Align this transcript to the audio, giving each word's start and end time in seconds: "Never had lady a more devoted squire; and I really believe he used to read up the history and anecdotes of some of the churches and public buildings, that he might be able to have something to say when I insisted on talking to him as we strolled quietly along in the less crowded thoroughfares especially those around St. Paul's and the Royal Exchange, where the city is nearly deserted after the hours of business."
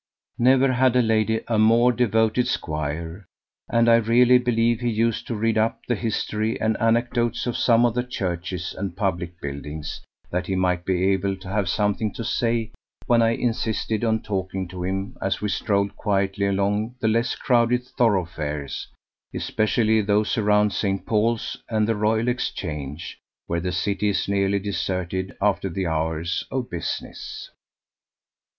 "Never 0.39 0.73
had 0.73 0.95
lady 0.95 1.41
a 1.47 1.59
more 1.59 1.91
devoted 1.91 2.47
squire; 2.47 3.27
and 3.69 3.87
I 3.87 3.97
really 3.97 4.39
believe 4.39 4.79
he 4.79 4.89
used 4.89 5.27
to 5.27 5.35
read 5.35 5.59
up 5.59 5.81
the 5.87 5.93
history 5.93 6.59
and 6.59 6.75
anecdotes 6.79 7.45
of 7.45 7.55
some 7.55 7.85
of 7.85 7.93
the 7.93 8.01
churches 8.03 8.73
and 8.75 8.97
public 8.97 9.39
buildings, 9.39 10.01
that 10.31 10.47
he 10.47 10.55
might 10.55 10.85
be 10.85 11.03
able 11.13 11.35
to 11.35 11.49
have 11.49 11.69
something 11.69 12.11
to 12.13 12.23
say 12.23 12.71
when 13.05 13.21
I 13.21 13.35
insisted 13.35 14.03
on 14.03 14.21
talking 14.23 14.67
to 14.69 14.83
him 14.83 15.19
as 15.21 15.39
we 15.39 15.49
strolled 15.49 15.95
quietly 15.95 16.47
along 16.47 16.81
in 16.83 16.95
the 16.99 17.07
less 17.07 17.35
crowded 17.35 17.83
thoroughfares 17.83 18.87
especially 19.35 20.01
those 20.01 20.35
around 20.35 20.73
St. 20.73 21.05
Paul's 21.05 21.57
and 21.69 21.87
the 21.87 21.95
Royal 21.95 22.27
Exchange, 22.27 23.19
where 23.45 23.61
the 23.61 23.71
city 23.71 24.09
is 24.09 24.27
nearly 24.27 24.57
deserted 24.57 25.37
after 25.39 25.69
the 25.69 25.85
hours 25.85 26.43
of 26.49 26.71
business." 26.71 27.51